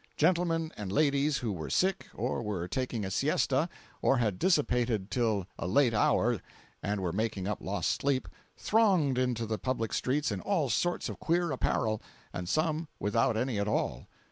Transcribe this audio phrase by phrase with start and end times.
[0.17, 3.69] Gentlemen and ladies who were sick, or were taking a siesta,
[4.01, 6.41] or had dissipated till a late hour
[6.81, 8.27] and were making up lost sleep,
[8.57, 12.01] thronged into the public streets in all sorts of queer apparel,
[12.33, 14.07] and some without any at all.